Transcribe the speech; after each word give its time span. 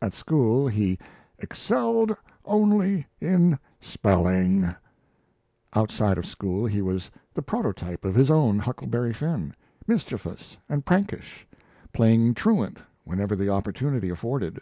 At 0.00 0.14
school, 0.14 0.68
he 0.68 0.96
"excelled 1.40 2.16
only 2.44 3.08
in 3.20 3.58
spelling"; 3.80 4.72
outside 5.74 6.18
of 6.18 6.24
school 6.24 6.66
he 6.66 6.80
was 6.80 7.10
the 7.34 7.42
prototype 7.42 8.04
of 8.04 8.14
his 8.14 8.30
own 8.30 8.60
Huckleberry 8.60 9.12
Finn, 9.12 9.54
mischievous 9.88 10.56
and 10.68 10.86
prankish, 10.86 11.48
playing 11.92 12.34
truant 12.34 12.78
whenever 13.02 13.34
the 13.34 13.48
opportunity 13.50 14.08
afforded. 14.08 14.60